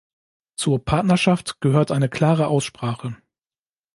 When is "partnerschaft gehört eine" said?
0.83-2.09